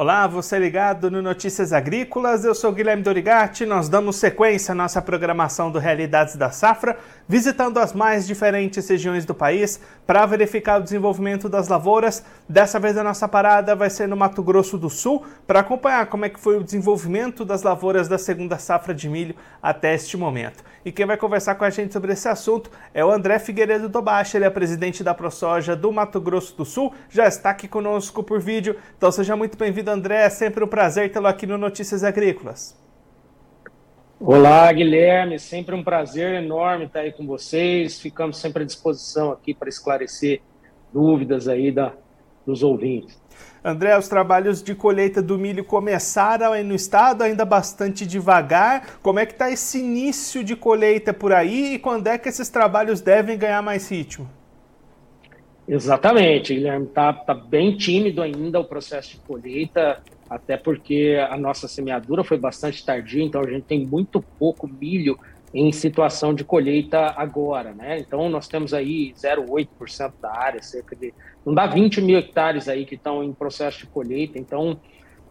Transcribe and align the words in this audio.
Olá, 0.00 0.28
você 0.28 0.60
ligado 0.60 1.10
no 1.10 1.20
Notícias 1.20 1.72
Agrícolas, 1.72 2.44
eu 2.44 2.54
sou 2.54 2.70
Guilherme 2.70 3.02
Dorigati. 3.02 3.66
Nós 3.66 3.88
damos 3.88 4.14
sequência 4.14 4.70
à 4.70 4.74
nossa 4.76 5.02
programação 5.02 5.72
do 5.72 5.80
Realidades 5.80 6.36
da 6.36 6.52
Safra, 6.52 6.96
visitando 7.26 7.78
as 7.78 7.92
mais 7.92 8.24
diferentes 8.24 8.88
regiões 8.88 9.24
do 9.24 9.34
país 9.34 9.80
para 10.06 10.24
verificar 10.24 10.78
o 10.78 10.84
desenvolvimento 10.84 11.48
das 11.48 11.66
lavouras. 11.66 12.24
Dessa 12.48 12.78
vez 12.78 12.96
a 12.96 13.02
nossa 13.02 13.26
parada 13.26 13.74
vai 13.74 13.90
ser 13.90 14.06
no 14.06 14.16
Mato 14.16 14.40
Grosso 14.40 14.78
do 14.78 14.88
Sul 14.88 15.26
para 15.48 15.58
acompanhar 15.58 16.06
como 16.06 16.24
é 16.24 16.28
que 16.28 16.38
foi 16.38 16.58
o 16.58 16.62
desenvolvimento 16.62 17.44
das 17.44 17.64
lavouras 17.64 18.06
da 18.06 18.18
segunda 18.18 18.56
safra 18.56 18.94
de 18.94 19.08
milho 19.08 19.34
até 19.60 19.94
este 19.94 20.16
momento. 20.16 20.62
E 20.84 20.92
quem 20.92 21.06
vai 21.06 21.16
conversar 21.16 21.56
com 21.56 21.64
a 21.64 21.70
gente 21.70 21.92
sobre 21.92 22.12
esse 22.12 22.28
assunto 22.28 22.70
é 22.94 23.04
o 23.04 23.10
André 23.10 23.40
Figueiredo 23.40 23.90
Tobacha, 23.90 24.38
ele 24.38 24.44
é 24.44 24.50
presidente 24.50 25.02
da 25.02 25.12
ProSoja 25.12 25.74
do 25.74 25.90
Mato 25.90 26.20
Grosso 26.20 26.56
do 26.56 26.64
Sul, 26.64 26.94
já 27.10 27.26
está 27.26 27.50
aqui 27.50 27.66
conosco 27.66 28.22
por 28.22 28.40
vídeo, 28.40 28.76
então 28.96 29.10
seja 29.10 29.34
muito 29.34 29.58
bem-vindo 29.58 29.87
bem-vindo, 29.88 29.90
André. 29.90 30.24
É 30.24 30.30
sempre 30.30 30.62
um 30.62 30.68
prazer 30.68 31.10
tê-lo 31.10 31.26
aqui 31.26 31.46
no 31.46 31.56
Notícias 31.56 32.04
Agrícolas. 32.04 32.76
Olá, 34.20 34.70
Guilherme. 34.72 35.38
Sempre 35.38 35.74
um 35.74 35.82
prazer 35.82 36.34
enorme 36.42 36.84
estar 36.84 37.00
aí 37.00 37.12
com 37.12 37.26
vocês. 37.26 38.00
Ficamos 38.00 38.38
sempre 38.38 38.62
à 38.62 38.66
disposição 38.66 39.32
aqui 39.32 39.54
para 39.54 39.68
esclarecer 39.68 40.40
dúvidas 40.92 41.48
aí 41.48 41.70
da, 41.70 41.92
dos 42.44 42.62
ouvintes. 42.62 43.18
André, 43.64 43.96
os 43.96 44.08
trabalhos 44.08 44.62
de 44.62 44.74
colheita 44.74 45.20
do 45.20 45.38
milho 45.38 45.64
começaram 45.64 46.52
aí 46.52 46.64
no 46.64 46.74
estado, 46.74 47.22
ainda 47.22 47.44
bastante 47.44 48.06
devagar. 48.06 48.98
Como 49.02 49.18
é 49.18 49.26
que 49.26 49.32
está 49.32 49.50
esse 49.50 49.78
início 49.78 50.42
de 50.42 50.56
colheita 50.56 51.12
por 51.12 51.32
aí 51.32 51.74
e 51.74 51.78
quando 51.78 52.06
é 52.06 52.18
que 52.18 52.28
esses 52.28 52.48
trabalhos 52.48 53.00
devem 53.00 53.36
ganhar 53.36 53.62
mais 53.62 53.88
ritmo? 53.90 54.37
Exatamente, 55.68 56.54
Guilherme. 56.54 56.86
Está 56.86 57.12
tá 57.12 57.34
bem 57.34 57.76
tímido 57.76 58.22
ainda 58.22 58.58
o 58.58 58.64
processo 58.64 59.10
de 59.10 59.18
colheita, 59.18 60.02
até 60.28 60.56
porque 60.56 61.18
a 61.30 61.36
nossa 61.36 61.68
semeadura 61.68 62.24
foi 62.24 62.38
bastante 62.38 62.84
tardia, 62.84 63.22
então 63.22 63.42
a 63.42 63.50
gente 63.50 63.64
tem 63.64 63.86
muito 63.86 64.22
pouco 64.38 64.66
milho 64.66 65.18
em 65.52 65.70
situação 65.70 66.32
de 66.32 66.42
colheita 66.42 67.12
agora, 67.16 67.72
né? 67.74 67.98
Então 67.98 68.30
nós 68.30 68.48
temos 68.48 68.72
aí 68.72 69.12
0,8% 69.12 70.12
da 70.22 70.32
área, 70.32 70.62
cerca 70.62 70.96
de. 70.96 71.12
Não 71.44 71.54
dá 71.54 71.66
20 71.66 72.00
mil 72.00 72.18
hectares 72.18 72.66
aí 72.66 72.86
que 72.86 72.94
estão 72.94 73.22
em 73.22 73.32
processo 73.32 73.80
de 73.80 73.86
colheita, 73.86 74.38
então 74.38 74.80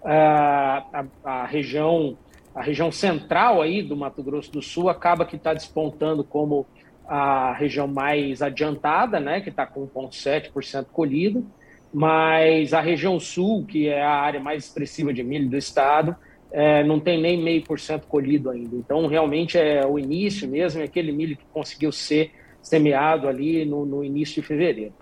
a, 0.03 0.84
a, 0.94 1.06
a 1.23 1.45
região. 1.45 2.16
A 2.56 2.62
região 2.64 2.92
central 2.92 3.62
aí 3.62 3.84
do 3.84 3.95
Mato 3.95 4.23
Grosso 4.23 4.52
do 4.52 4.64
Sul 4.64 4.90
acaba 4.90 5.28
que 5.28 5.36
está 5.36 5.53
despontando 5.53 6.23
como 6.23 6.66
a 7.08 7.53
região 7.53 7.88
mais 7.88 8.41
adiantada, 8.41 9.19
né, 9.19 9.41
que 9.41 9.50
está 9.50 9.66
com 9.66 9.88
1,7% 9.88 10.86
colhido, 10.91 11.45
mas 11.94 12.73
a 12.73 12.81
região 12.81 13.19
sul, 13.19 13.66
que 13.66 13.88
é 13.88 14.03
a 14.03 14.11
área 14.11 14.39
mais 14.39 14.66
expressiva 14.66 15.13
de 15.13 15.23
milho 15.23 15.50
do 15.50 15.58
estado, 15.58 16.16
é, 16.52 16.83
não 16.83 17.00
tem 17.00 17.22
nem 17.22 17.41
meio 17.41 17.63
por 17.63 17.80
cento 17.80 18.08
colhido 18.08 18.50
ainda. 18.50 18.75
Então, 18.75 19.08
realmente 19.08 19.58
é 19.58 19.85
o 19.85 19.97
início 19.97 20.47
mesmo, 20.47 20.81
é 20.81 20.83
aquele 20.83 21.11
milho 21.11 21.35
que 21.35 21.45
conseguiu 21.53 21.91
ser 21.91 22.31
semeado 22.61 23.28
ali 23.28 23.66
no, 23.66 23.85
no 23.85 24.03
início 24.03 24.41
de 24.41 24.47
fevereiro. 24.47 24.94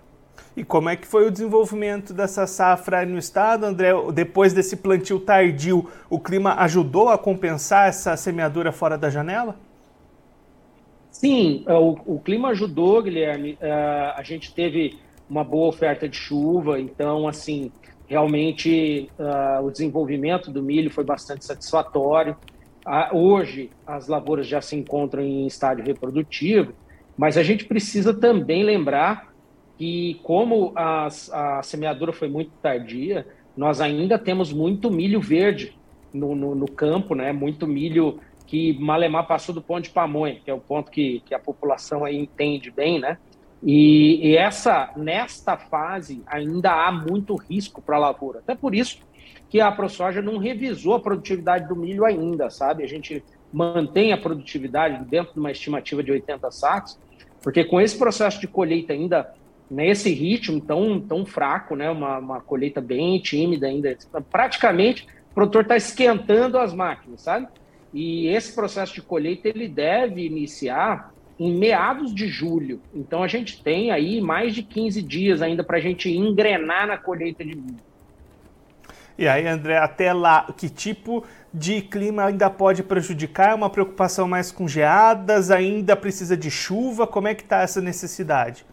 E 0.56 0.64
como 0.64 0.88
é 0.88 0.96
que 0.96 1.06
foi 1.06 1.26
o 1.26 1.30
desenvolvimento 1.30 2.14
dessa 2.14 2.46
safra 2.46 3.04
no 3.04 3.18
estado, 3.18 3.64
André? 3.64 3.90
Depois 4.14 4.54
desse 4.54 4.76
plantio 4.76 5.20
tardio, 5.20 5.86
o 6.08 6.18
clima 6.18 6.54
ajudou 6.54 7.10
a 7.10 7.18
compensar 7.18 7.88
essa 7.88 8.16
semeadura 8.16 8.72
fora 8.72 8.96
da 8.96 9.10
janela? 9.10 9.56
Sim, 11.18 11.64
é, 11.66 11.72
o, 11.72 11.96
o 12.04 12.20
clima 12.20 12.48
ajudou, 12.48 13.02
Guilherme. 13.02 13.52
Uh, 13.52 14.12
a 14.16 14.22
gente 14.22 14.52
teve 14.52 14.98
uma 15.30 15.42
boa 15.42 15.68
oferta 15.68 16.06
de 16.06 16.14
chuva, 16.14 16.78
então, 16.78 17.26
assim, 17.26 17.72
realmente 18.06 19.08
uh, 19.18 19.64
o 19.64 19.70
desenvolvimento 19.70 20.50
do 20.50 20.62
milho 20.62 20.90
foi 20.90 21.04
bastante 21.04 21.46
satisfatório. 21.46 22.36
Hoje, 23.12 23.70
as 23.86 24.06
lavouras 24.08 24.46
já 24.46 24.60
se 24.60 24.76
encontram 24.76 25.22
em 25.22 25.46
estágio 25.46 25.84
reprodutivo, 25.84 26.74
mas 27.16 27.38
a 27.38 27.42
gente 27.42 27.64
precisa 27.64 28.12
também 28.12 28.62
lembrar 28.62 29.32
que, 29.78 30.20
como 30.22 30.72
a, 30.76 31.08
a 31.32 31.62
semeadura 31.62 32.12
foi 32.12 32.28
muito 32.28 32.50
tardia, 32.62 33.26
nós 33.56 33.80
ainda 33.80 34.18
temos 34.18 34.52
muito 34.52 34.90
milho 34.90 35.20
verde 35.20 35.74
no, 36.12 36.36
no, 36.36 36.54
no 36.54 36.70
campo, 36.70 37.14
né? 37.14 37.32
muito 37.32 37.66
milho 37.66 38.20
que 38.46 38.78
Malemar 38.78 39.26
passou 39.26 39.54
do 39.54 39.60
ponto 39.60 39.84
de 39.84 39.90
pamonha, 39.90 40.40
que 40.44 40.50
é 40.50 40.54
o 40.54 40.60
ponto 40.60 40.90
que, 40.90 41.20
que 41.26 41.34
a 41.34 41.38
população 41.38 42.04
aí 42.04 42.16
entende 42.16 42.70
bem, 42.70 43.00
né? 43.00 43.18
E, 43.62 44.28
e 44.28 44.36
essa, 44.36 44.92
nesta 44.96 45.56
fase, 45.56 46.22
ainda 46.26 46.70
há 46.70 46.92
muito 46.92 47.34
risco 47.34 47.82
para 47.82 47.96
a 47.96 48.00
lavoura. 48.00 48.38
Até 48.38 48.54
por 48.54 48.74
isso 48.74 49.00
que 49.48 49.60
a 49.60 49.70
ProSoja 49.72 50.22
não 50.22 50.38
revisou 50.38 50.94
a 50.94 51.00
produtividade 51.00 51.66
do 51.68 51.74
milho 51.74 52.04
ainda, 52.04 52.50
sabe? 52.50 52.84
A 52.84 52.86
gente 52.86 53.24
mantém 53.52 54.12
a 54.12 54.18
produtividade 54.18 55.04
dentro 55.04 55.32
de 55.34 55.40
uma 55.40 55.50
estimativa 55.50 56.02
de 56.02 56.12
80 56.12 56.50
sacos, 56.50 56.98
porque 57.42 57.64
com 57.64 57.80
esse 57.80 57.96
processo 57.96 58.40
de 58.40 58.46
colheita 58.46 58.92
ainda 58.92 59.32
nesse 59.70 60.12
ritmo 60.12 60.60
tão, 60.60 61.00
tão 61.00 61.24
fraco, 61.26 61.74
né? 61.74 61.90
Uma, 61.90 62.18
uma 62.18 62.40
colheita 62.40 62.80
bem 62.80 63.18
tímida 63.20 63.66
ainda, 63.66 63.96
praticamente 64.30 65.06
o 65.30 65.34
produtor 65.34 65.62
está 65.62 65.76
esquentando 65.76 66.58
as 66.58 66.72
máquinas, 66.72 67.22
sabe? 67.22 67.48
E 67.96 68.28
esse 68.28 68.54
processo 68.54 68.92
de 68.92 69.00
colheita 69.00 69.48
ele 69.48 69.66
deve 69.66 70.26
iniciar 70.26 71.14
em 71.40 71.56
meados 71.56 72.14
de 72.14 72.28
julho. 72.28 72.78
Então 72.94 73.22
a 73.22 73.26
gente 73.26 73.62
tem 73.62 73.90
aí 73.90 74.20
mais 74.20 74.54
de 74.54 74.62
15 74.62 75.00
dias 75.00 75.40
ainda 75.40 75.64
para 75.64 75.78
a 75.78 75.80
gente 75.80 76.14
engrenar 76.14 76.86
na 76.86 76.98
colheita 76.98 77.42
de 77.42 77.56
milho. 77.56 77.80
E 79.16 79.26
aí, 79.26 79.46
André, 79.46 79.78
até 79.78 80.12
lá, 80.12 80.46
que 80.58 80.68
tipo 80.68 81.24
de 81.54 81.80
clima 81.80 82.26
ainda 82.26 82.50
pode 82.50 82.82
prejudicar? 82.82 83.52
É 83.52 83.54
uma 83.54 83.70
preocupação 83.70 84.28
mais 84.28 84.52
com 84.52 84.68
geadas? 84.68 85.50
Ainda 85.50 85.96
precisa 85.96 86.36
de 86.36 86.50
chuva? 86.50 87.06
Como 87.06 87.28
é 87.28 87.34
que 87.34 87.44
está 87.44 87.62
essa 87.62 87.80
necessidade? 87.80 88.66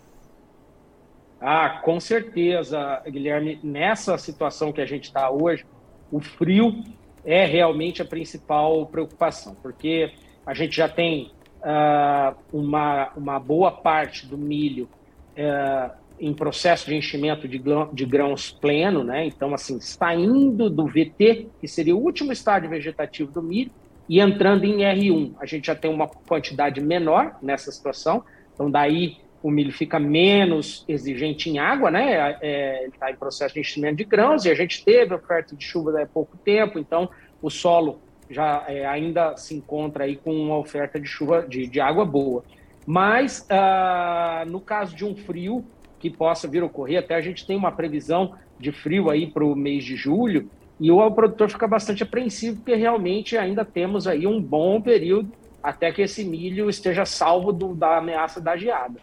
Ah, 1.40 1.80
com 1.82 1.98
certeza, 1.98 3.02
Guilherme. 3.08 3.58
Nessa 3.64 4.18
situação 4.18 4.74
que 4.74 4.82
a 4.82 4.86
gente 4.86 5.06
está 5.06 5.30
hoje, 5.30 5.66
o 6.12 6.20
frio 6.20 6.84
é 7.26 7.46
realmente 7.46 8.02
a 8.02 8.06
principal 8.06 8.86
preocupação, 8.88 9.56
porque 9.62 10.12
a 10.46 10.54
gente 10.54 10.76
já 10.76 10.90
tem 10.90 11.32
uh, 11.62 12.36
uma, 12.52 13.12
uma 13.16 13.40
boa 13.40 13.72
parte 13.72 14.26
do 14.26 14.38
milho 14.38 14.90
uh, 15.38 15.92
em 16.20 16.34
processo 16.34 16.86
de 16.86 16.96
enchimento 16.96 17.48
de, 17.48 17.62
de 17.94 18.06
grãos 18.06 18.52
pleno, 18.52 19.04
né? 19.04 19.26
Então, 19.26 19.54
assim, 19.54 19.80
saindo 19.80 20.70
do 20.70 20.86
VT, 20.86 21.48
que 21.60 21.68
seria 21.68 21.96
o 21.96 22.00
último 22.00 22.32
estágio 22.32 22.70
vegetativo 22.70 23.32
do 23.32 23.42
milho, 23.42 23.72
e 24.08 24.20
entrando 24.20 24.66
em 24.66 24.80
R1. 24.80 25.34
A 25.40 25.46
gente 25.46 25.68
já 25.68 25.76
tem 25.76 25.90
uma 25.90 26.08
quantidade 26.08 26.82
menor 26.82 27.38
nessa 27.42 27.72
situação, 27.72 28.24
então 28.54 28.70
daí 28.70 29.18
o 29.44 29.52
milho 29.52 29.74
fica 29.74 30.00
menos 30.00 30.86
exigente 30.88 31.50
em 31.50 31.60
água, 31.60 31.92
né? 31.92 32.38
É, 32.42 32.84
ele 32.84 32.94
está 32.94 33.12
em 33.12 33.16
processo 33.16 33.54
de 33.54 33.60
enchimento 33.60 33.98
de 33.98 34.06
grãos 34.06 34.46
e 34.46 34.50
a 34.50 34.56
gente 34.56 34.84
teve 34.86 35.14
oferta 35.14 35.54
de 35.54 35.64
chuva 35.64 36.02
há 36.02 36.06
pouco 36.08 36.38
tempo, 36.38 36.80
então 36.80 37.10
o 37.42 37.50
solo 37.50 38.00
já 38.30 38.64
é, 38.70 38.86
ainda 38.86 39.36
se 39.36 39.54
encontra 39.54 40.06
aí 40.06 40.16
com 40.16 40.34
uma 40.34 40.58
oferta 40.58 40.98
de 40.98 41.06
chuva 41.06 41.46
de, 41.48 41.68
de 41.68 41.82
água 41.82 42.06
boa. 42.06 42.46
Mas 42.86 43.46
ah, 43.50 44.46
no 44.48 44.62
caso 44.62 44.96
de 44.96 45.04
um 45.04 45.14
frio 45.14 45.64
que 46.00 46.10
possa 46.10 46.48
vir 46.48 46.64
a 46.64 46.66
ocorrer, 46.66 47.00
até 47.00 47.14
a 47.14 47.22
gente 47.22 47.46
tem 47.46 47.58
uma 47.58 47.72
previsão 47.72 48.36
de 48.58 48.72
frio 48.72 49.10
aí 49.10 49.28
para 49.28 49.44
o 49.44 49.56
mês 49.56 49.84
de 49.84 49.98
julho, 49.98 50.50
e 50.80 50.90
o 50.90 51.12
produtor 51.12 51.50
fica 51.50 51.68
bastante 51.68 52.02
apreensivo, 52.02 52.58
porque 52.58 52.76
realmente 52.76 53.38
ainda 53.38 53.64
temos 53.64 54.08
aí 54.08 54.26
um 54.26 54.42
bom 54.42 54.82
período 54.82 55.32
até 55.62 55.92
que 55.92 56.02
esse 56.02 56.24
milho 56.24 56.70
esteja 56.70 57.06
salvo 57.06 57.52
do, 57.52 57.74
da 57.74 57.98
ameaça 57.98 58.42
da 58.42 58.58
geada. 58.58 59.00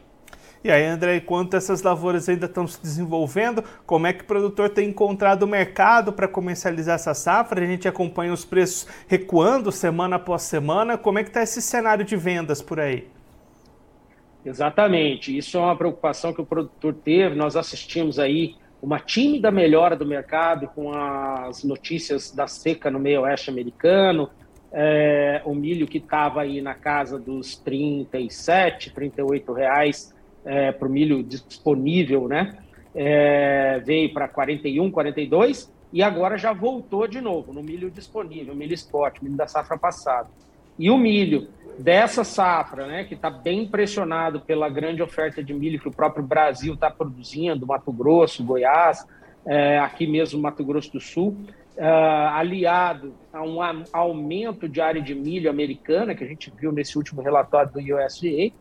E 0.62 0.70
aí, 0.70 0.84
André, 0.84 1.16
enquanto 1.16 1.54
essas 1.54 1.82
lavouras 1.82 2.28
ainda 2.28 2.44
estão 2.44 2.66
se 2.66 2.80
desenvolvendo, 2.82 3.64
como 3.86 4.06
é 4.06 4.12
que 4.12 4.22
o 4.22 4.26
produtor 4.26 4.68
tem 4.68 4.90
encontrado 4.90 5.44
o 5.44 5.46
mercado 5.46 6.12
para 6.12 6.28
comercializar 6.28 6.96
essa 6.96 7.14
safra? 7.14 7.62
A 7.62 7.66
gente 7.66 7.88
acompanha 7.88 8.30
os 8.30 8.44
preços 8.44 8.86
recuando 9.08 9.72
semana 9.72 10.16
após 10.16 10.42
semana. 10.42 10.98
Como 10.98 11.18
é 11.18 11.22
que 11.22 11.30
está 11.30 11.42
esse 11.42 11.62
cenário 11.62 12.04
de 12.04 12.14
vendas 12.14 12.60
por 12.60 12.78
aí? 12.78 13.08
Exatamente. 14.44 15.34
Isso 15.36 15.56
é 15.56 15.60
uma 15.60 15.76
preocupação 15.76 16.34
que 16.34 16.42
o 16.42 16.46
produtor 16.46 16.92
teve. 16.92 17.34
Nós 17.34 17.56
assistimos 17.56 18.18
aí 18.18 18.54
uma 18.82 19.00
tímida 19.00 19.50
melhora 19.50 19.96
do 19.96 20.04
mercado 20.04 20.68
com 20.68 20.92
as 20.92 21.64
notícias 21.64 22.30
da 22.32 22.46
seca 22.46 22.90
no 22.90 22.98
meio 22.98 23.22
oeste 23.22 23.48
americano, 23.48 24.28
é, 24.72 25.40
o 25.44 25.54
milho 25.54 25.86
que 25.86 25.98
estava 25.98 26.42
aí 26.42 26.60
na 26.60 26.74
casa 26.74 27.18
dos 27.18 27.56
37, 27.56 28.90
38 28.90 29.52
reais 29.52 30.14
é, 30.44 30.72
para 30.72 30.88
o 30.88 30.90
milho 30.90 31.22
disponível, 31.22 32.28
né? 32.28 32.58
É, 32.94 33.80
veio 33.84 34.12
para 34.12 34.26
41, 34.26 34.90
42 34.90 35.72
e 35.92 36.02
agora 36.02 36.36
já 36.36 36.52
voltou 36.52 37.06
de 37.06 37.20
novo 37.20 37.52
no 37.52 37.62
milho 37.62 37.90
disponível, 37.90 38.54
milho 38.54 38.74
spot, 38.74 39.20
milho 39.22 39.36
da 39.36 39.46
safra 39.46 39.78
passada. 39.78 40.28
E 40.78 40.90
o 40.90 40.96
milho 40.96 41.48
dessa 41.78 42.24
safra, 42.24 42.86
né, 42.86 43.04
que 43.04 43.14
está 43.14 43.30
bem 43.30 43.66
pressionado 43.66 44.40
pela 44.40 44.68
grande 44.68 45.02
oferta 45.02 45.42
de 45.42 45.52
milho 45.52 45.78
que 45.78 45.88
o 45.88 45.92
próprio 45.92 46.24
Brasil 46.24 46.74
está 46.74 46.90
produzindo, 46.90 47.66
Mato 47.66 47.92
Grosso, 47.92 48.42
Goiás, 48.42 49.06
é, 49.46 49.78
aqui 49.78 50.06
mesmo 50.06 50.40
Mato 50.40 50.64
Grosso 50.64 50.92
do 50.92 51.00
Sul, 51.00 51.36
uh, 51.76 52.34
aliado 52.34 53.14
a 53.32 53.42
um 53.42 53.58
aumento 53.92 54.68
de 54.68 54.80
área 54.80 55.00
de 55.00 55.14
milho 55.14 55.50
americana, 55.50 56.14
que 56.14 56.22
a 56.22 56.26
gente 56.26 56.52
viu 56.56 56.70
nesse 56.70 56.96
último 56.96 57.22
relatório 57.22 57.72
do 57.72 57.78
USDA, 57.78 58.52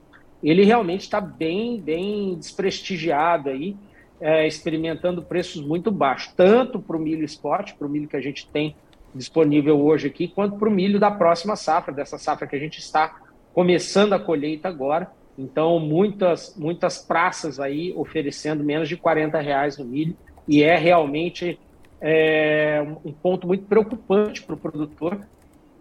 ele 0.43 0.63
realmente 0.63 1.01
está 1.01 1.19
bem, 1.19 1.79
bem 1.79 2.35
desprestigiado 2.35 3.49
aí, 3.49 3.75
é, 4.21 4.47
experimentando 4.47 5.21
preços 5.21 5.65
muito 5.65 5.91
baixos, 5.91 6.33
tanto 6.35 6.79
para 6.79 6.95
o 6.95 6.99
milho 6.99 7.23
spot, 7.25 7.73
para 7.73 7.87
o 7.87 7.89
milho 7.89 8.07
que 8.07 8.17
a 8.17 8.21
gente 8.21 8.47
tem 8.47 8.75
disponível 9.13 9.79
hoje 9.79 10.07
aqui, 10.07 10.27
quanto 10.27 10.57
para 10.57 10.69
o 10.69 10.71
milho 10.71 10.99
da 10.99 11.09
próxima 11.09 11.55
safra, 11.55 11.93
dessa 11.93 12.17
safra 12.17 12.47
que 12.47 12.55
a 12.55 12.59
gente 12.59 12.79
está 12.79 13.19
começando 13.53 14.13
a 14.13 14.19
colheita 14.19 14.67
agora. 14.67 15.09
Então, 15.37 15.79
muitas, 15.79 16.55
muitas 16.57 16.99
praças 16.99 17.59
aí 17.59 17.93
oferecendo 17.95 18.63
menos 18.63 18.89
de 18.89 18.97
40 18.97 19.39
reais 19.39 19.77
no 19.77 19.85
milho, 19.85 20.15
e 20.47 20.63
é 20.63 20.77
realmente 20.77 21.59
é, 22.01 22.85
um 23.03 23.11
ponto 23.11 23.47
muito 23.47 23.65
preocupante 23.65 24.43
para 24.43 24.55
o 24.55 24.57
produtor, 24.57 25.19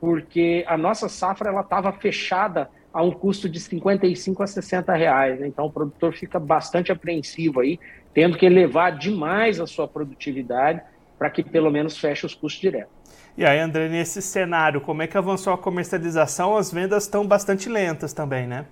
porque 0.00 0.64
a 0.66 0.76
nossa 0.76 1.08
safra 1.08 1.50
ela 1.50 1.62
estava 1.62 1.92
fechada 1.92 2.70
a 2.98 3.02
um 3.02 3.12
custo 3.12 3.48
de 3.48 3.60
55 3.60 4.42
a 4.42 4.46
60 4.48 4.92
reais. 4.92 5.38
Né? 5.38 5.46
Então 5.46 5.66
o 5.66 5.70
produtor 5.70 6.12
fica 6.14 6.40
bastante 6.40 6.90
apreensivo 6.90 7.60
aí, 7.60 7.78
tendo 8.12 8.36
que 8.36 8.44
elevar 8.44 8.98
demais 8.98 9.60
a 9.60 9.68
sua 9.68 9.86
produtividade 9.86 10.82
para 11.16 11.30
que 11.30 11.44
pelo 11.44 11.70
menos 11.70 11.96
feche 11.96 12.26
os 12.26 12.34
custos 12.34 12.60
diretos. 12.60 12.92
E 13.36 13.46
aí, 13.46 13.60
André, 13.60 13.88
nesse 13.88 14.20
cenário, 14.20 14.80
como 14.80 15.00
é 15.00 15.06
que 15.06 15.16
avançou 15.16 15.52
a 15.52 15.58
comercialização? 15.58 16.56
As 16.56 16.72
vendas 16.72 17.04
estão 17.04 17.24
bastante 17.24 17.68
lentas 17.68 18.12
também, 18.12 18.48
né? 18.48 18.66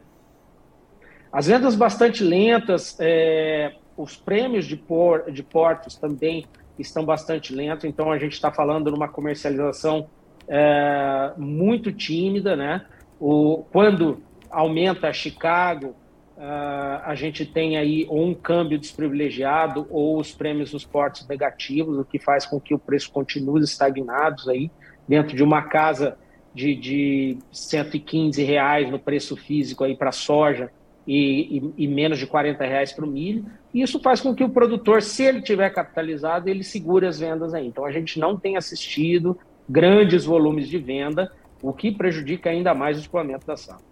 As 1.30 1.46
vendas 1.46 1.76
bastante 1.76 2.24
lentas, 2.24 2.96
é, 2.98 3.76
os 3.96 4.16
prêmios 4.16 4.64
de, 4.64 4.76
por, 4.76 5.30
de 5.30 5.44
portos 5.44 5.94
também 5.94 6.46
estão 6.76 7.04
bastante 7.04 7.54
lentos, 7.54 7.84
então 7.84 8.10
a 8.10 8.18
gente 8.18 8.32
está 8.32 8.50
falando 8.50 8.90
numa 8.90 9.06
comercialização 9.06 10.08
é, 10.48 11.30
muito 11.36 11.92
tímida, 11.92 12.56
né? 12.56 12.84
O, 13.18 13.64
quando 13.72 14.22
aumenta 14.50 15.12
Chicago, 15.12 15.94
uh, 16.36 17.02
a 17.04 17.14
gente 17.14 17.44
tem 17.44 17.76
aí 17.76 18.06
ou 18.08 18.24
um 18.24 18.34
câmbio 18.34 18.78
desprivilegiado 18.78 19.86
ou 19.90 20.18
os 20.18 20.32
prêmios 20.32 20.70
dos 20.70 20.84
portos 20.84 21.26
negativos, 21.26 21.98
o 21.98 22.04
que 22.04 22.18
faz 22.18 22.44
com 22.46 22.60
que 22.60 22.74
o 22.74 22.78
preço 22.78 23.10
continue 23.10 23.62
estagnados 23.62 24.48
aí 24.48 24.70
dentro 25.08 25.36
de 25.36 25.42
uma 25.42 25.62
casa 25.62 26.16
de, 26.54 26.74
de 26.74 27.38
115 27.52 28.42
reais 28.42 28.90
no 28.90 28.98
preço 28.98 29.36
físico 29.36 29.84
aí 29.84 29.94
para 29.94 30.10
soja 30.10 30.70
e, 31.06 31.58
e, 31.58 31.84
e, 31.84 31.88
menos 31.88 32.18
de 32.18 32.26
40 32.26 32.64
reais 32.64 32.92
para 32.92 33.04
o 33.04 33.08
milho. 33.08 33.44
E 33.72 33.82
isso 33.82 34.00
faz 34.00 34.20
com 34.20 34.34
que 34.34 34.42
o 34.42 34.48
produtor, 34.48 35.02
se 35.02 35.22
ele 35.22 35.42
tiver 35.42 35.70
capitalizado, 35.70 36.48
ele 36.48 36.64
segure 36.64 37.06
as 37.06 37.20
vendas 37.20 37.54
aí. 37.54 37.66
Então 37.66 37.84
a 37.84 37.92
gente 37.92 38.18
não 38.18 38.36
tem 38.36 38.56
assistido 38.56 39.38
grandes 39.68 40.24
volumes 40.24 40.68
de 40.68 40.78
venda 40.78 41.30
o 41.62 41.72
que 41.72 41.90
prejudica 41.90 42.50
ainda 42.50 42.74
mais 42.74 42.96
o 42.96 43.00
escoamento 43.00 43.46
da 43.46 43.56
safra. 43.56 43.84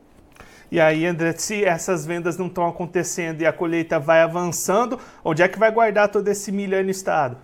E 0.71 0.81
aí, 0.81 1.07
André, 1.07 1.33
se 1.33 1.65
essas 1.65 2.05
vendas 2.05 2.37
não 2.37 2.47
estão 2.47 2.67
acontecendo 2.67 3.43
e 3.43 3.47
a 3.47 3.53
colheita 3.53 3.99
vai 3.99 4.23
avançando, 4.23 4.99
onde 5.25 5.43
é 5.43 5.49
que 5.49 5.59
vai 5.59 5.71
guardar 5.71 6.09
todo 6.09 6.27
esse 6.29 6.51
milho 6.51 6.77
aí 6.77 6.83
no 6.83 6.91
estado? 6.91 7.37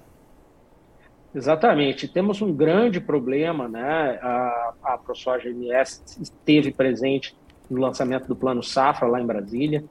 Exatamente. 1.34 2.08
Temos 2.08 2.42
um 2.42 2.52
grande 2.52 3.00
problema, 3.00 3.68
né? 3.68 4.18
A, 4.20 4.72
a 4.82 4.98
ProSoja 4.98 5.48
MS 5.48 6.02
esteve 6.20 6.72
presente 6.72 7.36
no 7.70 7.80
lançamento 7.80 8.26
do 8.26 8.34
Plano 8.34 8.62
Safra 8.62 9.06
lá 9.06 9.20
em 9.20 9.26
Brasília. 9.26 9.84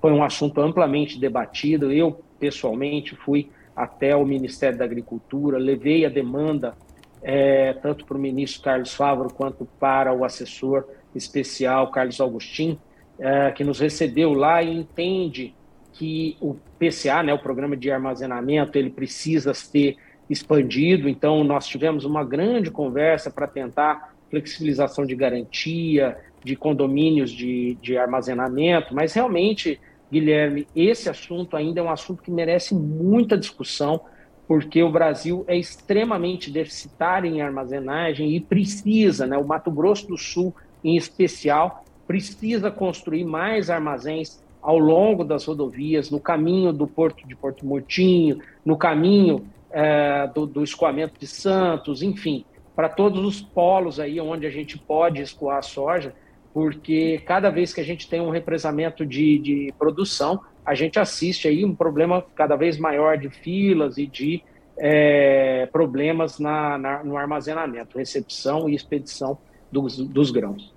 Foi 0.00 0.12
um 0.12 0.22
assunto 0.22 0.60
amplamente 0.60 1.18
debatido. 1.18 1.90
Eu, 1.90 2.22
pessoalmente, 2.38 3.16
fui 3.16 3.50
até 3.74 4.14
o 4.14 4.24
Ministério 4.24 4.78
da 4.78 4.84
Agricultura, 4.84 5.58
levei 5.58 6.06
a 6.06 6.08
demanda 6.08 6.76
é, 7.24 7.72
tanto 7.72 8.04
para 8.04 8.18
o 8.18 8.20
ministro 8.20 8.62
Carlos 8.62 8.92
Favaro 8.92 9.32
quanto 9.32 9.64
para 9.80 10.12
o 10.12 10.24
assessor 10.24 10.84
especial 11.16 11.90
Carlos 11.90 12.20
Augustin, 12.20 12.78
é, 13.18 13.50
que 13.50 13.64
nos 13.64 13.80
recebeu 13.80 14.34
lá 14.34 14.62
e 14.62 14.70
entende 14.70 15.54
que 15.94 16.36
o 16.40 16.56
PCA, 16.78 17.22
né, 17.22 17.32
o 17.32 17.38
Programa 17.38 17.76
de 17.76 17.90
Armazenamento, 17.90 18.76
ele 18.76 18.90
precisa 18.90 19.54
ser 19.54 19.96
expandido. 20.28 21.08
Então, 21.08 21.42
nós 21.44 21.66
tivemos 21.66 22.04
uma 22.04 22.24
grande 22.24 22.70
conversa 22.70 23.30
para 23.30 23.46
tentar 23.46 24.14
flexibilização 24.28 25.06
de 25.06 25.14
garantia, 25.14 26.16
de 26.42 26.56
condomínios 26.56 27.30
de, 27.30 27.78
de 27.80 27.96
armazenamento, 27.96 28.94
mas 28.94 29.14
realmente, 29.14 29.80
Guilherme, 30.12 30.66
esse 30.76 31.08
assunto 31.08 31.56
ainda 31.56 31.80
é 31.80 31.82
um 31.82 31.90
assunto 31.90 32.22
que 32.22 32.30
merece 32.30 32.74
muita 32.74 33.38
discussão 33.38 34.02
porque 34.46 34.82
o 34.82 34.90
Brasil 34.90 35.44
é 35.48 35.56
extremamente 35.56 36.50
deficitário 36.50 37.30
em 37.30 37.40
armazenagem 37.40 38.34
e 38.34 38.40
precisa, 38.40 39.26
né, 39.26 39.36
o 39.38 39.46
Mato 39.46 39.70
Grosso 39.70 40.06
do 40.06 40.18
Sul 40.18 40.54
em 40.82 40.96
especial, 40.96 41.84
precisa 42.06 42.70
construir 42.70 43.24
mais 43.24 43.70
armazéns 43.70 44.42
ao 44.60 44.78
longo 44.78 45.24
das 45.24 45.44
rodovias, 45.44 46.10
no 46.10 46.20
caminho 46.20 46.72
do 46.72 46.86
porto 46.86 47.26
de 47.26 47.34
Porto 47.34 47.66
Murtinho, 47.66 48.40
no 48.64 48.76
caminho 48.76 49.46
é, 49.70 50.26
do, 50.34 50.46
do 50.46 50.62
escoamento 50.62 51.18
de 51.18 51.26
Santos, 51.26 52.02
enfim, 52.02 52.44
para 52.74 52.88
todos 52.88 53.24
os 53.24 53.40
polos 53.40 54.00
aí 54.00 54.20
onde 54.20 54.46
a 54.46 54.50
gente 54.50 54.78
pode 54.78 55.20
escoar 55.20 55.58
a 55.58 55.62
soja, 55.62 56.14
porque 56.52 57.20
cada 57.26 57.50
vez 57.50 57.74
que 57.74 57.80
a 57.80 57.84
gente 57.84 58.08
tem 58.08 58.20
um 58.20 58.30
represamento 58.30 59.04
de, 59.04 59.38
de 59.38 59.74
produção, 59.78 60.40
a 60.64 60.74
gente 60.74 60.98
assiste 60.98 61.46
aí 61.46 61.64
um 61.64 61.74
problema 61.74 62.24
cada 62.34 62.56
vez 62.56 62.78
maior 62.78 63.18
de 63.18 63.28
filas 63.28 63.98
e 63.98 64.06
de 64.06 64.42
é, 64.78 65.66
problemas 65.72 66.38
na, 66.38 66.78
na, 66.78 67.04
no 67.04 67.16
armazenamento, 67.16 67.98
recepção 67.98 68.68
e 68.68 68.74
expedição 68.74 69.38
dos, 69.70 69.96
dos 69.98 70.30
grãos. 70.30 70.72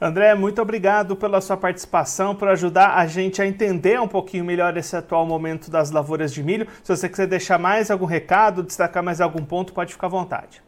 André, 0.00 0.34
muito 0.34 0.60
obrigado 0.60 1.14
pela 1.14 1.40
sua 1.40 1.56
participação, 1.56 2.34
por 2.34 2.48
ajudar 2.48 2.96
a 2.96 3.06
gente 3.06 3.40
a 3.40 3.46
entender 3.46 4.00
um 4.00 4.08
pouquinho 4.08 4.44
melhor 4.44 4.76
esse 4.76 4.96
atual 4.96 5.24
momento 5.24 5.70
das 5.70 5.92
lavouras 5.92 6.34
de 6.34 6.42
milho. 6.42 6.66
Se 6.82 6.94
você 6.96 7.08
quiser 7.08 7.28
deixar 7.28 7.56
mais 7.56 7.88
algum 7.88 8.04
recado, 8.04 8.64
destacar 8.64 9.02
mais 9.02 9.20
algum 9.20 9.44
ponto, 9.44 9.72
pode 9.72 9.92
ficar 9.92 10.08
à 10.08 10.10
vontade. 10.10 10.60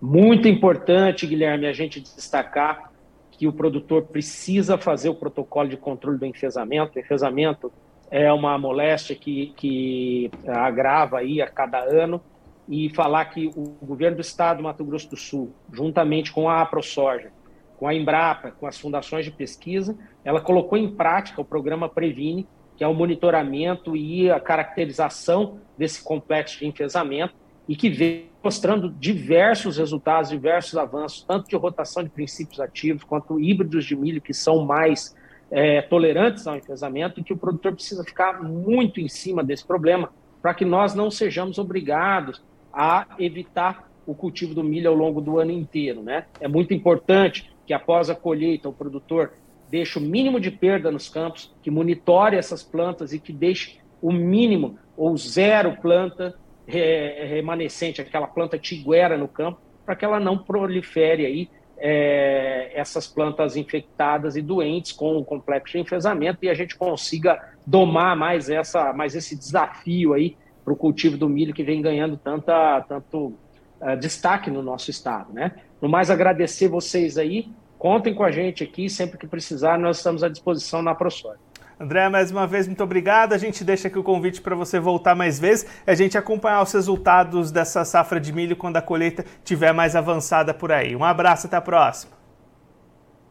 Muito 0.00 0.46
importante, 0.46 1.26
Guilherme, 1.26 1.66
a 1.66 1.72
gente 1.72 2.00
destacar 2.00 2.92
que 3.36 3.46
o 3.46 3.52
produtor 3.52 4.02
precisa 4.04 4.78
fazer 4.78 5.08
o 5.08 5.14
protocolo 5.14 5.68
de 5.68 5.76
controle 5.76 6.18
do 6.18 6.26
enfesamento. 6.26 6.98
Enfesamento 6.98 7.72
é 8.10 8.32
uma 8.32 8.56
moléstia 8.58 9.14
que, 9.14 9.52
que 9.56 10.30
agrava 10.46 11.18
aí 11.18 11.42
a 11.42 11.48
cada 11.48 11.78
ano 11.80 12.20
e 12.68 12.88
falar 12.90 13.26
que 13.26 13.46
o 13.54 13.76
governo 13.82 14.16
do 14.16 14.22
estado 14.22 14.58
do 14.58 14.62
Mato 14.62 14.84
Grosso 14.84 15.10
do 15.10 15.16
Sul, 15.16 15.52
juntamente 15.72 16.32
com 16.32 16.48
a 16.48 16.62
AproSoja, 16.62 17.30
com 17.76 17.86
a 17.86 17.94
Embrapa, 17.94 18.50
com 18.50 18.66
as 18.66 18.78
fundações 18.78 19.24
de 19.24 19.30
pesquisa, 19.30 19.96
ela 20.24 20.40
colocou 20.40 20.78
em 20.78 20.88
prática 20.88 21.40
o 21.40 21.44
programa 21.44 21.88
Previne, 21.88 22.48
que 22.76 22.82
é 22.82 22.88
o 22.88 22.94
monitoramento 22.94 23.96
e 23.96 24.30
a 24.30 24.40
caracterização 24.40 25.58
desse 25.76 26.02
complexo 26.02 26.58
de 26.58 26.66
enfesamento 26.66 27.34
e 27.68 27.76
que 27.76 27.90
vem 27.90 28.26
mostrando 28.46 28.88
diversos 28.88 29.76
resultados, 29.76 30.30
diversos 30.30 30.78
avanços, 30.78 31.24
tanto 31.26 31.48
de 31.48 31.56
rotação 31.56 32.04
de 32.04 32.10
princípios 32.10 32.60
ativos, 32.60 33.02
quanto 33.02 33.40
híbridos 33.40 33.84
de 33.84 33.96
milho 33.96 34.22
que 34.22 34.32
são 34.32 34.64
mais 34.64 35.16
é, 35.50 35.82
tolerantes 35.82 36.46
ao 36.46 36.54
enfesamento, 36.54 37.18
e 37.18 37.24
que 37.24 37.32
o 37.32 37.36
produtor 37.36 37.74
precisa 37.74 38.04
ficar 38.04 38.40
muito 38.44 39.00
em 39.00 39.08
cima 39.08 39.42
desse 39.42 39.66
problema 39.66 40.10
para 40.40 40.54
que 40.54 40.64
nós 40.64 40.94
não 40.94 41.10
sejamos 41.10 41.58
obrigados 41.58 42.40
a 42.72 43.04
evitar 43.18 43.90
o 44.06 44.14
cultivo 44.14 44.54
do 44.54 44.62
milho 44.62 44.90
ao 44.90 44.94
longo 44.94 45.20
do 45.20 45.40
ano 45.40 45.50
inteiro. 45.50 46.00
Né? 46.00 46.26
É 46.40 46.46
muito 46.46 46.72
importante 46.72 47.50
que 47.66 47.74
após 47.74 48.08
a 48.08 48.14
colheita 48.14 48.68
o 48.68 48.72
produtor 48.72 49.32
deixe 49.68 49.98
o 49.98 50.02
mínimo 50.02 50.38
de 50.38 50.52
perda 50.52 50.92
nos 50.92 51.08
campos, 51.08 51.52
que 51.64 51.68
monitore 51.68 52.36
essas 52.36 52.62
plantas 52.62 53.12
e 53.12 53.18
que 53.18 53.32
deixe 53.32 53.80
o 54.00 54.12
mínimo 54.12 54.78
ou 54.96 55.16
zero 55.16 55.76
planta 55.82 56.38
remanescente, 56.66 58.00
aquela 58.00 58.26
planta 58.26 58.58
tiguera 58.58 59.16
no 59.16 59.28
campo, 59.28 59.60
para 59.84 59.94
que 59.94 60.04
ela 60.04 60.18
não 60.18 60.36
prolifere 60.36 61.24
aí 61.24 61.48
é, 61.78 62.70
essas 62.74 63.06
plantas 63.06 63.56
infectadas 63.56 64.36
e 64.36 64.42
doentes 64.42 64.92
com 64.92 65.16
o 65.16 65.24
complexo 65.24 65.72
de 65.72 65.80
enfesamento 65.80 66.38
e 66.42 66.48
a 66.48 66.54
gente 66.54 66.76
consiga 66.76 67.40
domar 67.66 68.16
mais, 68.16 68.48
essa, 68.48 68.92
mais 68.92 69.14
esse 69.14 69.36
desafio 69.36 70.14
aí 70.14 70.36
para 70.64 70.72
o 70.72 70.76
cultivo 70.76 71.16
do 71.16 71.28
milho 71.28 71.54
que 71.54 71.62
vem 71.62 71.80
ganhando 71.80 72.16
tanta, 72.16 72.80
tanto 72.88 73.34
uh, 73.80 73.96
destaque 74.00 74.50
no 74.50 74.62
nosso 74.62 74.90
estado. 74.90 75.32
Né? 75.32 75.52
No 75.80 75.88
mais, 75.88 76.10
agradecer 76.10 76.68
vocês 76.68 77.18
aí, 77.18 77.48
contem 77.78 78.14
com 78.14 78.24
a 78.24 78.30
gente 78.30 78.64
aqui, 78.64 78.88
sempre 78.88 79.18
que 79.18 79.26
precisar, 79.26 79.78
nós 79.78 79.98
estamos 79.98 80.24
à 80.24 80.28
disposição 80.28 80.82
na 80.82 80.94
ProSoja. 80.94 81.38
André, 81.78 82.08
mais 82.08 82.30
uma 82.30 82.46
vez, 82.46 82.66
muito 82.66 82.82
obrigado. 82.82 83.34
A 83.34 83.38
gente 83.38 83.62
deixa 83.62 83.88
aqui 83.88 83.98
o 83.98 84.02
convite 84.02 84.40
para 84.40 84.56
você 84.56 84.80
voltar 84.80 85.14
mais 85.14 85.38
vezes 85.38 85.66
a 85.86 85.94
gente 85.94 86.16
acompanhar 86.16 86.62
os 86.62 86.72
resultados 86.72 87.50
dessa 87.50 87.84
safra 87.84 88.18
de 88.18 88.32
milho 88.32 88.56
quando 88.56 88.78
a 88.78 88.82
colheita 88.82 89.26
estiver 89.38 89.74
mais 89.74 89.94
avançada 89.94 90.54
por 90.54 90.72
aí. 90.72 90.96
Um 90.96 91.04
abraço, 91.04 91.46
até 91.46 91.56
a 91.56 91.60
próxima. 91.60 92.15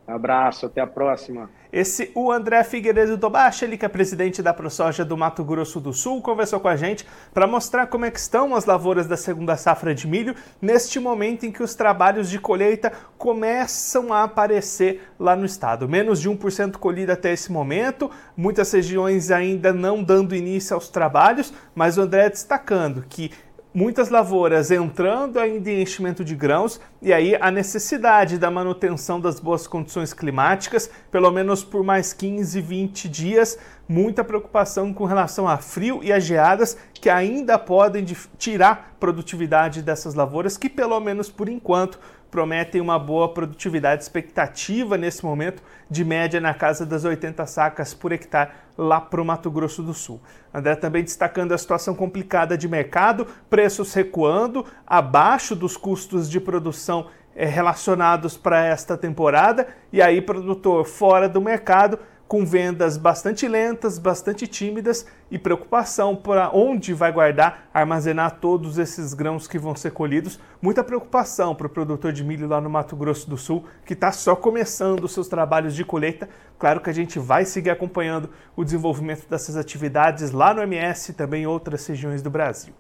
Abraço, 0.08 0.68
até 0.68 0.82
a 0.82 0.88
próxima. 0.88 1.50
Esse 1.74 2.12
o 2.14 2.32
André 2.32 2.64
Figueiredo 2.64 3.18
Tobacha, 3.18 3.66
ele 3.66 3.76
que 3.76 3.86
é 3.86 3.90
presidente 3.90 4.42
da 4.42 4.54
ProSoja 4.54 5.04
do 5.04 5.18
Mato 5.18 5.44
Grosso 5.44 5.80
do 5.80 5.92
Sul, 5.92 6.22
conversou 6.22 6.60
com 6.60 6.68
a 6.68 6.76
gente 6.76 7.06
para 7.34 7.48
mostrar 7.48 7.88
como 7.88 8.06
é 8.06 8.10
estão 8.10 8.56
as 8.56 8.66
lavouras 8.66 9.08
da 9.08 9.18
segunda 9.18 9.58
safra 9.58 9.94
de 9.96 10.08
milho 10.08 10.36
neste 10.62 11.00
momento 11.00 11.46
em 11.46 11.52
que 11.52 11.64
os 11.64 11.74
trabalhos 11.74 12.30
de 12.30 12.40
colheita 12.40 12.94
começam 13.18 14.14
a 14.14 14.24
aparecer 14.24 15.02
lá 15.20 15.36
no 15.36 15.46
estado. 15.46 15.90
Menos 15.90 16.22
de 16.22 16.30
1% 16.30 16.78
colhida 16.78 17.14
até 17.14 17.34
esse 17.34 17.52
momento, 17.52 18.10
muitas 18.38 18.72
regiões 18.72 19.32
ainda 19.32 19.74
não 19.74 20.04
dando 20.04 20.36
início 20.36 20.76
aos 20.76 20.88
trabalhos, 20.88 21.52
mas 21.74 21.98
o 21.98 22.02
André 22.02 22.30
destacando 22.30 23.04
que 23.10 23.32
muitas 23.76 24.08
lavouras 24.08 24.72
entrando 24.72 25.38
ainda 25.38 25.70
em 25.70 25.82
enchimento 25.82 26.24
de 26.24 26.34
grãos 26.34 26.80
e 27.02 27.12
aí 27.12 27.36
a 27.36 27.52
necessidade 27.52 28.38
da 28.38 28.50
manutenção 28.50 29.20
das 29.20 29.38
boas 29.38 29.68
condições 29.68 30.14
climáticas, 30.14 30.90
pelo 31.12 31.30
menos 31.30 31.62
por 31.62 31.84
mais 31.84 32.14
15, 32.14 32.62
20 32.62 33.10
dias, 33.10 33.60
muita 33.88 34.24
preocupação 34.24 34.94
com 34.94 35.06
relação 35.06 35.48
a 35.48 35.58
frio 35.58 36.04
e 36.04 36.12
a 36.12 36.20
geadas 36.20 36.78
que 36.94 37.10
ainda 37.10 37.58
podem 37.60 38.04
tirar 38.38 38.96
produtividade 39.00 39.82
dessas 39.82 40.14
lavouras 40.14 40.58
que 40.58 40.70
pelo 40.70 41.00
menos 41.00 41.30
por 41.30 41.48
enquanto 41.48 42.00
prometem 42.36 42.82
uma 42.82 43.00
boa 43.00 43.34
produtividade 43.34 44.04
expectativa 44.04 44.98
nesse 44.98 45.24
momento, 45.24 45.64
de 45.90 46.04
média 46.04 46.42
na 46.42 46.54
casa 46.54 46.86
das 46.86 47.06
80 47.06 47.46
sacas 47.46 47.94
por 47.94 48.12
hectare 48.12 48.52
lá 48.78 49.00
para 49.00 49.22
o 49.22 49.26
Mato 49.26 49.50
Grosso 49.50 49.82
do 49.82 49.94
Sul. 49.94 50.20
André 50.54 50.76
também 50.76 51.02
destacando 51.02 51.54
a 51.54 51.58
situação 51.58 51.96
complicada 51.96 52.58
de 52.58 52.68
mercado, 52.68 53.26
preços 53.50 53.94
recuando, 53.94 54.66
abaixo 54.86 55.56
dos 55.56 55.78
custos 55.78 56.30
de 56.30 56.42
produção 56.42 57.08
eh, 57.34 57.46
relacionados 57.46 58.36
para 58.36 58.66
esta 58.66 58.98
temporada, 58.98 59.68
e 59.90 60.02
aí 60.02 60.22
produtor 60.22 60.86
fora 60.86 61.30
do 61.30 61.40
mercado 61.40 62.00
com 62.28 62.46
vendas 62.46 62.98
bastante 62.98 63.48
lentas, 63.48 64.00
bastante 64.00 64.48
tímidas 64.48 65.06
e 65.30 65.38
preocupação 65.38 66.16
para 66.16 66.50
onde 66.52 66.94
vai 66.94 67.12
guardar, 67.12 67.70
armazenar 67.74 68.40
todos 68.40 68.78
esses 68.78 69.14
grãos 69.14 69.48
que 69.48 69.60
vão 69.60 69.76
ser 69.76 69.92
colhidos. 69.92 70.40
Muita 70.62 70.84
preocupação 70.84 71.54
para 71.54 71.68
o 71.68 71.70
produtor 71.70 72.12
de 72.12 72.24
milho 72.24 72.48
lá 72.48 72.60
no 72.60 72.70
Mato 72.70 72.96
Grosso 72.96 73.30
do 73.30 73.38
Sul, 73.38 73.66
que 73.86 73.94
está 73.94 74.12
só 74.12 74.36
começando 74.36 75.04
os 75.04 75.14
seus 75.14 75.28
trabalhos 75.28 75.76
de 75.76 75.86
colheita. 75.86 76.28
Claro 76.58 76.82
que 76.82 76.90
a 76.90 76.94
gente 76.94 77.20
vai 77.20 77.46
seguir 77.46 77.70
acompanhando 77.70 78.30
o 78.56 78.64
desenvolvimento 78.64 79.28
dessas 79.30 79.56
atividades 79.56 80.32
lá 80.32 80.54
no 80.54 80.64
MS 80.64 81.12
e 81.12 81.14
também 81.14 81.44
em 81.44 81.48
outras 81.48 81.86
regiões 81.86 82.22
do 82.22 82.30
Brasil. 82.30 82.74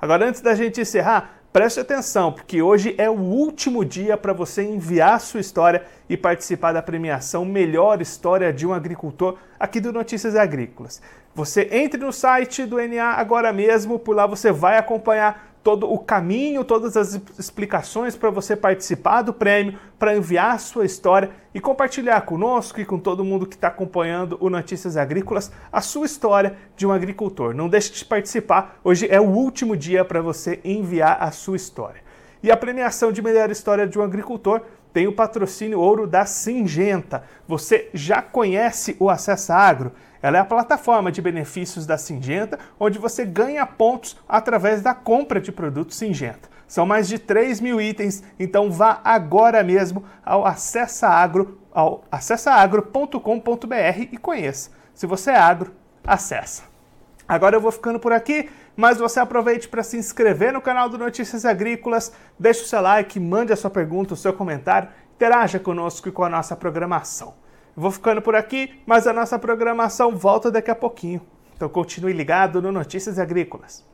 Agora, 0.00 0.28
antes 0.28 0.40
da 0.40 0.54
gente 0.54 0.80
encerrar, 0.80 1.40
Preste 1.54 1.78
atenção, 1.78 2.32
porque 2.32 2.60
hoje 2.60 2.96
é 2.98 3.08
o 3.08 3.12
último 3.12 3.84
dia 3.84 4.16
para 4.16 4.32
você 4.32 4.64
enviar 4.64 5.20
sua 5.20 5.38
história 5.38 5.84
e 6.08 6.16
participar 6.16 6.72
da 6.72 6.82
premiação 6.82 7.44
Melhor 7.44 8.02
História 8.02 8.52
de 8.52 8.66
um 8.66 8.74
Agricultor 8.74 9.38
aqui 9.56 9.78
do 9.78 9.92
Notícias 9.92 10.34
Agrícolas. 10.34 11.00
Você 11.32 11.68
entre 11.70 12.00
no 12.00 12.12
site 12.12 12.66
do 12.66 12.78
NA 12.78 13.04
agora 13.04 13.52
mesmo, 13.52 14.00
por 14.00 14.16
lá 14.16 14.26
você 14.26 14.50
vai 14.50 14.76
acompanhar 14.76 15.53
todo 15.64 15.90
o 15.90 15.98
caminho, 15.98 16.62
todas 16.62 16.94
as 16.94 17.18
explicações 17.38 18.14
para 18.14 18.28
você 18.28 18.54
participar 18.54 19.22
do 19.22 19.32
prêmio, 19.32 19.78
para 19.98 20.14
enviar 20.14 20.54
a 20.54 20.58
sua 20.58 20.84
história 20.84 21.30
e 21.54 21.58
compartilhar 21.58 22.20
conosco 22.20 22.80
e 22.80 22.84
com 22.84 22.98
todo 22.98 23.24
mundo 23.24 23.46
que 23.46 23.54
está 23.54 23.68
acompanhando 23.68 24.36
o 24.40 24.50
Notícias 24.50 24.94
Agrícolas 24.94 25.50
a 25.72 25.80
sua 25.80 26.04
história 26.04 26.54
de 26.76 26.86
um 26.86 26.92
agricultor. 26.92 27.54
Não 27.54 27.66
deixe 27.66 27.90
de 27.90 28.04
participar, 28.04 28.78
hoje 28.84 29.08
é 29.10 29.18
o 29.18 29.24
último 29.24 29.74
dia 29.74 30.04
para 30.04 30.20
você 30.20 30.60
enviar 30.62 31.16
a 31.18 31.30
sua 31.30 31.56
história. 31.56 32.02
E 32.42 32.50
a 32.50 32.56
premiação 32.58 33.10
de 33.10 33.22
melhor 33.22 33.50
história 33.50 33.86
de 33.86 33.98
um 33.98 34.02
agricultor 34.02 34.60
tem 34.94 35.08
o 35.08 35.12
patrocínio 35.12 35.80
ouro 35.80 36.06
da 36.06 36.24
Singenta. 36.24 37.24
Você 37.48 37.90
já 37.92 38.22
conhece 38.22 38.96
o 39.00 39.10
Acessa 39.10 39.52
Agro? 39.52 39.92
Ela 40.22 40.38
é 40.38 40.40
a 40.40 40.44
plataforma 40.44 41.10
de 41.10 41.20
benefícios 41.20 41.84
da 41.84 41.98
Singenta, 41.98 42.60
onde 42.78 42.96
você 42.96 43.26
ganha 43.26 43.66
pontos 43.66 44.16
através 44.26 44.80
da 44.80 44.94
compra 44.94 45.40
de 45.40 45.50
produtos 45.50 45.96
Singenta. 45.96 46.48
São 46.68 46.86
mais 46.86 47.08
de 47.08 47.18
3 47.18 47.60
mil 47.60 47.80
itens, 47.80 48.22
então 48.38 48.70
vá 48.70 49.00
agora 49.02 49.64
mesmo 49.64 50.04
ao 50.24 50.46
acessaagro, 50.46 51.60
ao 51.72 52.04
acessaagro.com.br 52.10 53.18
e 54.12 54.16
conheça. 54.16 54.70
Se 54.94 55.06
você 55.06 55.32
é 55.32 55.36
agro, 55.36 55.74
acessa. 56.06 56.73
Agora 57.26 57.56
eu 57.56 57.60
vou 57.60 57.72
ficando 57.72 57.98
por 57.98 58.12
aqui, 58.12 58.50
mas 58.76 58.98
você 58.98 59.18
aproveite 59.18 59.68
para 59.68 59.82
se 59.82 59.96
inscrever 59.96 60.52
no 60.52 60.60
canal 60.60 60.88
do 60.88 60.98
Notícias 60.98 61.44
Agrícolas, 61.44 62.12
deixe 62.38 62.62
o 62.62 62.66
seu 62.66 62.80
like, 62.80 63.18
mande 63.18 63.52
a 63.52 63.56
sua 63.56 63.70
pergunta, 63.70 64.14
o 64.14 64.16
seu 64.16 64.32
comentário, 64.32 64.88
interaja 65.14 65.58
conosco 65.58 66.08
e 66.08 66.12
com 66.12 66.24
a 66.24 66.28
nossa 66.28 66.54
programação. 66.54 67.34
Vou 67.76 67.90
ficando 67.90 68.20
por 68.20 68.34
aqui, 68.34 68.80
mas 68.86 69.06
a 69.06 69.12
nossa 69.12 69.38
programação 69.38 70.16
volta 70.16 70.50
daqui 70.50 70.70
a 70.70 70.74
pouquinho. 70.74 71.20
Então 71.56 71.68
continue 71.68 72.12
ligado 72.12 72.60
no 72.60 72.70
Notícias 72.70 73.18
Agrícolas. 73.18 73.93